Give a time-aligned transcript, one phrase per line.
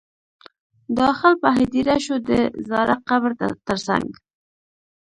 [0.99, 2.31] داخل په هدیره شو د
[2.69, 3.31] زاړه قبر
[3.67, 4.07] تر څنګ.